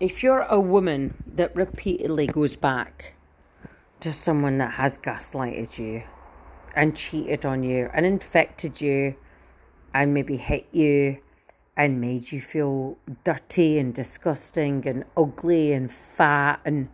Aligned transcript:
if 0.00 0.22
you're 0.22 0.40
a 0.40 0.58
woman 0.58 1.22
that 1.26 1.54
repeatedly 1.54 2.26
goes 2.26 2.56
back 2.56 3.14
to 4.00 4.10
someone 4.10 4.56
that 4.56 4.72
has 4.72 4.96
gaslighted 4.96 5.76
you 5.78 6.02
and 6.74 6.96
cheated 6.96 7.44
on 7.44 7.62
you 7.62 7.90
and 7.92 8.06
infected 8.06 8.80
you 8.80 9.14
and 9.92 10.14
maybe 10.14 10.38
hit 10.38 10.66
you 10.72 11.18
and 11.76 12.00
made 12.00 12.32
you 12.32 12.40
feel 12.40 12.96
dirty 13.24 13.78
and 13.78 13.94
disgusting 13.94 14.88
and 14.88 15.04
ugly 15.16 15.72
and 15.72 15.92
fat 15.92 16.60
and 16.64 16.88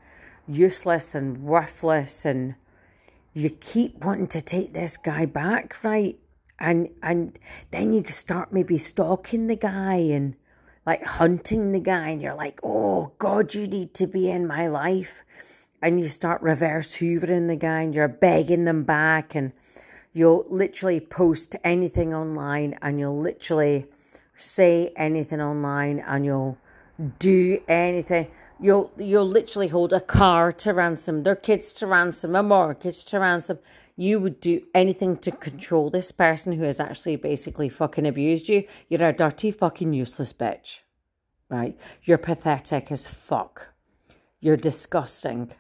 useless 0.49 1.15
and 1.15 1.39
worthless 1.43 2.25
and 2.25 2.57
you 3.33 3.51
keep 3.51 4.05
wanting 4.05 4.27
to 4.27 4.41
take 4.41 4.73
this 4.73 4.97
guy 4.97 5.25
back 5.25 5.77
right? 5.85 6.19
And 6.59 6.89
and 7.03 7.39
then 7.71 7.93
you 7.93 8.03
start 8.05 8.53
maybe 8.53 8.79
stalking 8.79 9.47
the 9.47 9.57
guy 9.57 9.97
and 9.97 10.35
like 10.87 11.05
hunting 11.05 11.73
the 11.73 11.81
guy 11.81 12.11
and 12.11 12.23
you're 12.23 12.35
like, 12.35 12.61
oh 12.63 13.13
God, 13.19 13.55
you 13.55 13.67
need 13.67 13.93
to 13.95 14.07
be 14.07 14.31
in 14.31 14.47
my 14.47 14.69
life. 14.69 15.25
And 15.83 16.01
you 16.01 16.09
start 16.09 16.41
reverse 16.41 16.97
hoovering 16.97 17.49
the 17.49 17.57
guy 17.57 17.83
and 17.83 17.95
you're 17.95 18.09
begging 18.09 18.65
them 18.65 18.85
back 18.85 19.35
and 19.35 19.53
you'll 20.13 20.47
literally 20.49 21.01
post 21.01 21.57
anything 21.63 22.15
online 22.15 22.79
and 22.81 22.99
you'll 22.99 23.19
literally 23.19 23.87
say 24.35 24.93
anything 24.97 25.41
online 25.41 25.99
and 25.99 26.25
you'll 26.25 26.57
do 27.19 27.61
anything. 27.69 28.29
You'll 28.59 28.91
you'll 28.97 29.29
literally 29.29 29.69
hold 29.69 29.93
a 29.93 30.01
car 30.01 30.53
to 30.53 30.73
ransom, 30.73 31.23
their 31.23 31.37
kids 31.37 31.73
to 31.75 31.87
ransom, 31.87 32.35
a 32.35 32.43
mortgage 32.43 33.05
to 33.07 33.21
ransom. 33.21 33.59
You 33.97 34.21
would 34.21 34.41
do 34.41 34.63
anything 34.75 35.17
to 35.19 35.31
control 35.31 35.91
this 35.91 36.13
person 36.13 36.53
who 36.53 36.65
has 36.65 36.81
actually 36.81 37.17
basically 37.17 37.69
fucking 37.69 38.07
abused 38.07 38.49
you. 38.49 38.65
You're 38.89 39.09
a 39.09 39.13
dirty 39.13 39.51
fucking 39.51 39.93
useless 39.93 40.33
bitch. 40.33 40.81
Right? 41.49 41.79
You're 42.03 42.19
pathetic 42.19 42.91
as 42.91 43.07
fuck. 43.07 43.69
You're 44.41 44.57
disgusting. 44.57 45.53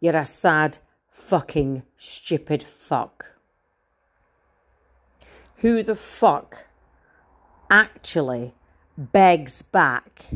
You're 0.00 0.16
a 0.16 0.24
sad 0.24 0.78
fucking 1.10 1.82
stupid 1.96 2.62
fuck. 2.62 3.36
Who 5.56 5.82
the 5.82 5.94
fuck 5.94 6.66
actually 7.70 8.54
begs 8.96 9.62
back, 9.62 10.26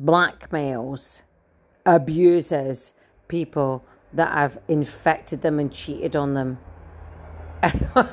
blackmails, 0.00 1.22
abuses 1.84 2.92
people 3.28 3.84
that 4.12 4.32
have 4.32 4.58
infected 4.68 5.42
them 5.42 5.58
and 5.58 5.72
cheated 5.72 6.16
on 6.16 6.34
them 6.34 6.58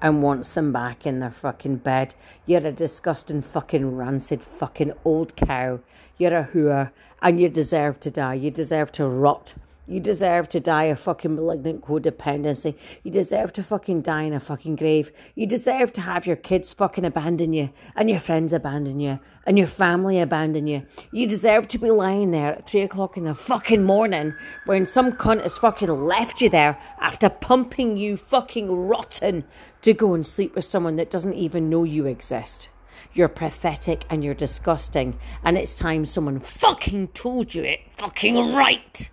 and 0.00 0.22
wants 0.22 0.52
them 0.52 0.72
back 0.72 1.06
in 1.06 1.18
their 1.18 1.30
fucking 1.30 1.76
bed. 1.76 2.14
You're 2.46 2.66
a 2.66 2.72
disgusting 2.72 3.42
fucking 3.42 3.96
rancid 3.96 4.44
fucking 4.44 4.92
old 5.04 5.34
cow. 5.36 5.80
You're 6.16 6.36
a 6.36 6.48
whore 6.52 6.90
and 7.20 7.40
you 7.40 7.48
deserve 7.48 7.98
to 8.00 8.10
die. 8.10 8.34
You 8.34 8.50
deserve 8.50 8.92
to 8.92 9.08
rot 9.08 9.54
you 9.88 10.00
deserve 10.00 10.50
to 10.50 10.60
die 10.60 10.84
a 10.84 10.96
fucking 10.96 11.34
malignant 11.34 11.80
codependency. 11.80 12.76
You 13.02 13.10
deserve 13.10 13.54
to 13.54 13.62
fucking 13.62 14.02
die 14.02 14.24
in 14.24 14.34
a 14.34 14.40
fucking 14.40 14.76
grave. 14.76 15.10
You 15.34 15.46
deserve 15.46 15.94
to 15.94 16.02
have 16.02 16.26
your 16.26 16.36
kids 16.36 16.74
fucking 16.74 17.06
abandon 17.06 17.54
you 17.54 17.72
and 17.96 18.10
your 18.10 18.20
friends 18.20 18.52
abandon 18.52 19.00
you 19.00 19.18
and 19.46 19.56
your 19.56 19.66
family 19.66 20.20
abandon 20.20 20.66
you. 20.66 20.84
You 21.10 21.26
deserve 21.26 21.68
to 21.68 21.78
be 21.78 21.90
lying 21.90 22.32
there 22.32 22.54
at 22.54 22.66
three 22.66 22.82
o'clock 22.82 23.16
in 23.16 23.24
the 23.24 23.34
fucking 23.34 23.82
morning 23.82 24.34
when 24.66 24.84
some 24.84 25.12
cunt 25.12 25.42
has 25.42 25.56
fucking 25.56 25.88
left 25.88 26.42
you 26.42 26.50
there 26.50 26.78
after 27.00 27.30
pumping 27.30 27.96
you 27.96 28.18
fucking 28.18 28.70
rotten 28.70 29.44
to 29.80 29.94
go 29.94 30.12
and 30.12 30.26
sleep 30.26 30.54
with 30.54 30.66
someone 30.66 30.96
that 30.96 31.10
doesn't 31.10 31.34
even 31.34 31.70
know 31.70 31.84
you 31.84 32.04
exist. 32.04 32.68
You're 33.14 33.28
pathetic 33.28 34.04
and 34.10 34.22
you're 34.22 34.34
disgusting, 34.34 35.18
and 35.42 35.56
it's 35.56 35.78
time 35.78 36.04
someone 36.04 36.40
fucking 36.40 37.08
told 37.08 37.54
you 37.54 37.62
it 37.62 37.80
fucking 37.96 38.54
right. 38.54 39.08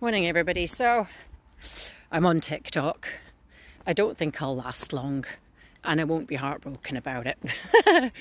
Morning, 0.00 0.28
everybody. 0.28 0.68
So, 0.68 1.08
I'm 2.12 2.24
on 2.24 2.38
TikTok. 2.38 3.08
I 3.84 3.92
don't 3.92 4.16
think 4.16 4.40
I'll 4.40 4.54
last 4.54 4.92
long, 4.92 5.24
and 5.82 6.00
I 6.00 6.04
won't 6.04 6.28
be 6.28 6.36
heartbroken 6.36 6.96
about 6.96 7.26
it. 7.26 7.36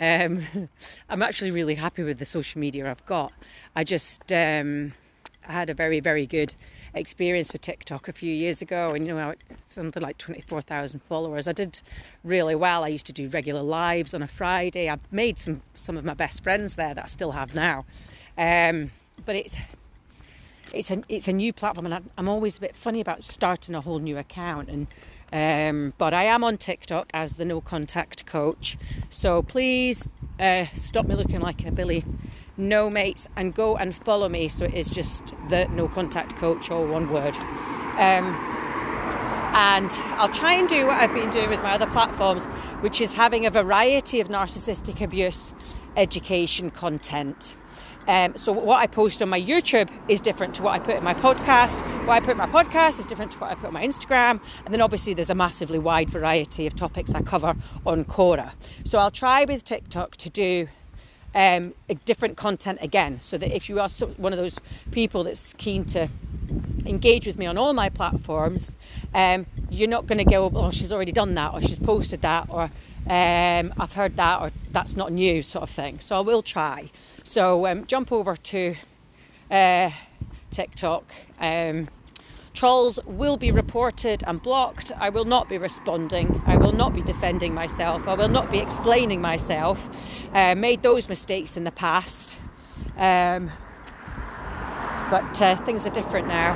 um, 0.00 0.68
I'm 1.08 1.22
actually 1.24 1.50
really 1.50 1.74
happy 1.74 2.04
with 2.04 2.18
the 2.18 2.24
social 2.24 2.60
media 2.60 2.88
I've 2.88 3.04
got. 3.04 3.32
I 3.74 3.82
just 3.82 4.32
um, 4.32 4.92
had 5.40 5.70
a 5.70 5.74
very, 5.74 5.98
very 5.98 6.24
good 6.24 6.54
experience 6.94 7.52
with 7.52 7.62
TikTok 7.62 8.06
a 8.06 8.12
few 8.12 8.32
years 8.32 8.62
ago, 8.62 8.90
and 8.90 9.04
you 9.04 9.12
know, 9.12 9.34
something 9.66 10.04
like 10.04 10.18
24,000 10.18 11.00
followers. 11.00 11.48
I 11.48 11.52
did 11.52 11.82
really 12.22 12.54
well. 12.54 12.84
I 12.84 12.88
used 12.88 13.06
to 13.06 13.12
do 13.12 13.28
regular 13.28 13.62
lives 13.62 14.14
on 14.14 14.22
a 14.22 14.28
Friday. 14.28 14.88
I've 14.88 15.12
made 15.12 15.40
some 15.40 15.62
some 15.74 15.96
of 15.96 16.04
my 16.04 16.14
best 16.14 16.44
friends 16.44 16.76
there 16.76 16.94
that 16.94 17.02
I 17.02 17.08
still 17.08 17.32
have 17.32 17.56
now. 17.56 17.86
Um, 18.38 18.92
but 19.26 19.34
it's 19.34 19.56
it's 20.72 20.90
a 20.90 21.02
it's 21.08 21.28
a 21.28 21.32
new 21.32 21.52
platform, 21.52 21.86
and 21.86 22.10
I'm 22.16 22.28
always 22.28 22.58
a 22.58 22.60
bit 22.60 22.74
funny 22.74 23.00
about 23.00 23.24
starting 23.24 23.74
a 23.74 23.80
whole 23.80 23.98
new 23.98 24.18
account. 24.18 24.68
And 24.68 24.86
um, 25.32 25.94
but 25.98 26.14
I 26.14 26.24
am 26.24 26.44
on 26.44 26.58
TikTok 26.58 27.10
as 27.12 27.36
the 27.36 27.44
No 27.44 27.60
Contact 27.60 28.26
Coach, 28.26 28.78
so 29.10 29.42
please 29.42 30.08
uh, 30.38 30.66
stop 30.74 31.06
me 31.06 31.14
looking 31.14 31.40
like 31.40 31.64
a 31.66 31.72
Billy 31.72 32.04
no 32.56 32.88
mates 32.88 33.28
and 33.36 33.54
go 33.54 33.76
and 33.76 33.94
follow 33.94 34.28
me. 34.28 34.48
So 34.48 34.64
it 34.64 34.74
is 34.74 34.88
just 34.88 35.34
the 35.48 35.66
No 35.68 35.88
Contact 35.88 36.36
Coach, 36.36 36.70
all 36.70 36.86
one 36.86 37.10
word. 37.10 37.36
Um, 37.98 38.34
and 39.56 39.90
I'll 40.16 40.28
try 40.28 40.54
and 40.54 40.68
do 40.68 40.86
what 40.86 40.96
I've 40.96 41.14
been 41.14 41.30
doing 41.30 41.48
with 41.48 41.62
my 41.62 41.72
other 41.74 41.86
platforms, 41.86 42.46
which 42.80 43.00
is 43.00 43.12
having 43.12 43.46
a 43.46 43.50
variety 43.50 44.20
of 44.20 44.28
narcissistic 44.28 45.00
abuse 45.00 45.54
education 45.96 46.70
content. 46.70 47.54
Um, 48.06 48.36
so 48.36 48.52
what 48.52 48.80
I 48.80 48.86
post 48.86 49.22
on 49.22 49.28
my 49.28 49.40
YouTube 49.40 49.90
is 50.08 50.20
different 50.20 50.54
to 50.56 50.62
what 50.62 50.72
I 50.72 50.78
put 50.78 50.96
in 50.96 51.04
my 51.04 51.14
podcast. 51.14 51.80
What 52.06 52.14
I 52.14 52.20
put 52.20 52.32
in 52.32 52.36
my 52.38 52.46
podcast 52.46 52.98
is 52.98 53.06
different 53.06 53.32
to 53.32 53.38
what 53.38 53.50
I 53.50 53.54
put 53.54 53.66
on 53.66 53.72
my 53.72 53.84
Instagram. 53.84 54.40
And 54.64 54.74
then 54.74 54.80
obviously 54.80 55.14
there's 55.14 55.30
a 55.30 55.34
massively 55.34 55.78
wide 55.78 56.10
variety 56.10 56.66
of 56.66 56.74
topics 56.74 57.14
I 57.14 57.22
cover 57.22 57.56
on 57.86 58.04
Quora. 58.04 58.52
So 58.84 58.98
I'll 58.98 59.10
try 59.10 59.44
with 59.44 59.64
TikTok 59.64 60.16
to 60.18 60.30
do 60.30 60.68
um, 61.34 61.74
different 62.04 62.36
content 62.36 62.78
again, 62.80 63.20
so 63.20 63.36
that 63.38 63.54
if 63.54 63.68
you 63.68 63.80
are 63.80 63.88
one 64.16 64.32
of 64.32 64.38
those 64.38 64.58
people 64.90 65.24
that's 65.24 65.52
keen 65.54 65.84
to 65.86 66.08
engage 66.86 67.26
with 67.26 67.38
me 67.38 67.46
on 67.46 67.56
all 67.58 67.72
my 67.72 67.88
platforms, 67.88 68.76
um, 69.14 69.46
you're 69.70 69.88
not 69.88 70.06
going 70.06 70.18
to 70.18 70.24
go, 70.24 70.50
oh, 70.54 70.70
she's 70.70 70.92
already 70.92 71.12
done 71.12 71.34
that, 71.34 71.52
or 71.52 71.60
she's 71.60 71.78
posted 71.78 72.22
that, 72.22 72.46
or 72.48 72.70
um, 73.06 73.72
I've 73.78 73.92
heard 73.94 74.16
that, 74.16 74.40
or 74.40 74.50
that's 74.70 74.96
not 74.96 75.12
new, 75.12 75.42
sort 75.42 75.62
of 75.62 75.70
thing. 75.70 76.00
So 76.00 76.16
I 76.16 76.20
will 76.20 76.42
try. 76.42 76.90
So 77.22 77.66
um, 77.66 77.86
jump 77.86 78.12
over 78.12 78.36
to 78.36 78.76
uh, 79.50 79.90
TikTok. 80.50 81.04
Trolls 82.54 83.00
will 83.04 83.36
be 83.36 83.50
reported 83.50 84.22
and 84.28 84.40
blocked. 84.40 84.92
I 84.96 85.08
will 85.08 85.24
not 85.24 85.48
be 85.48 85.58
responding. 85.58 86.40
I 86.46 86.56
will 86.56 86.72
not 86.72 86.94
be 86.94 87.02
defending 87.02 87.52
myself. 87.52 88.06
I 88.06 88.14
will 88.14 88.28
not 88.28 88.48
be 88.48 88.58
explaining 88.58 89.20
myself. 89.20 89.90
Uh, 90.32 90.54
made 90.54 90.82
those 90.84 91.08
mistakes 91.08 91.56
in 91.56 91.64
the 91.64 91.72
past. 91.72 92.38
Um, 92.96 93.50
but 95.10 95.42
uh, 95.42 95.56
things 95.56 95.84
are 95.84 95.90
different 95.90 96.28
now. 96.28 96.52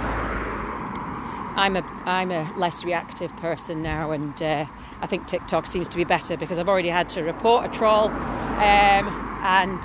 I'm 1.56 1.75
a 1.75 1.82
I'm 2.06 2.30
a 2.30 2.48
less 2.56 2.84
reactive 2.84 3.36
person 3.38 3.82
now, 3.82 4.12
and 4.12 4.41
uh, 4.41 4.66
I 5.00 5.06
think 5.09 5.26
TikTok 5.26 5.66
seems 5.66 5.88
to 5.88 5.97
be 5.97 6.04
better 6.04 6.36
because 6.36 6.56
I've 6.59 6.69
already 6.69 6.91
had 6.91 7.10
to 7.10 7.25
report 7.25 7.66
a 7.66 7.69
troll, 7.69 8.06
um, 8.06 9.09
and 9.42 9.82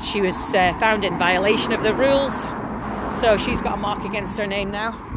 she 0.00 0.20
was 0.20 0.54
uh, 0.54 0.72
found 0.74 1.04
in 1.04 1.18
violation 1.18 1.72
of 1.72 1.82
the 1.82 1.92
rules, 1.92 2.44
so 3.20 3.36
she's 3.36 3.60
got 3.60 3.74
a 3.74 3.76
mark 3.76 4.04
against 4.04 4.38
her 4.38 4.46
name 4.46 4.70
now. 4.70 5.15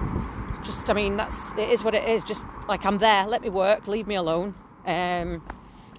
Just, 0.70 0.88
I 0.88 0.94
mean, 0.94 1.18
that's 1.18 1.50
it 1.54 1.68
is 1.70 1.84
what 1.84 1.96
it 1.96 2.08
is. 2.08 2.24
Just 2.24 2.46
like 2.68 2.86
I'm 2.86 3.00
there, 3.00 3.26
let 3.26 3.42
me 3.42 3.50
work, 3.50 3.88
leave 3.88 4.06
me 4.06 4.14
alone. 4.14 4.54
Um, 4.86 5.42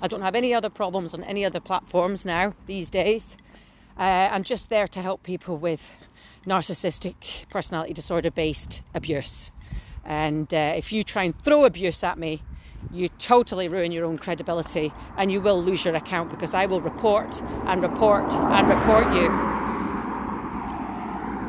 I 0.01 0.07
don't 0.07 0.23
have 0.23 0.37
any 0.37 0.55
other 0.55 0.71
problems 0.71 1.13
on 1.13 1.25
any 1.25 1.45
other 1.45 1.59
platforms 1.59 2.25
now 2.25 2.55
these 2.67 2.89
days. 2.89 3.37
Uh, 3.99 4.29
I'm 4.31 4.45
just 4.45 4.71
there 4.71 4.87
to 4.87 5.03
help 5.03 5.25
people 5.25 5.57
with 5.57 5.91
narcissistic 6.47 7.49
personality 7.49 7.93
disorder 7.95 8.31
based 8.31 8.83
abuse. 8.95 9.51
And 10.05 10.55
uh, 10.55 10.75
if 10.77 10.93
you 10.93 11.03
try 11.03 11.25
and 11.25 11.37
throw 11.43 11.65
abuse 11.65 12.05
at 12.05 12.17
me, 12.17 12.45
you 12.93 13.09
totally 13.09 13.67
ruin 13.67 13.91
your 13.91 14.05
own 14.05 14.19
credibility 14.19 14.93
and 15.17 15.33
you 15.33 15.41
will 15.41 15.61
lose 15.61 15.85
your 15.85 15.97
account 15.97 16.31
because 16.31 16.55
I 16.55 16.67
will 16.67 16.81
report 16.81 17.43
and 17.67 17.83
report 17.83 18.33
and 18.33 18.69
report 18.69 19.13
you 19.15 19.60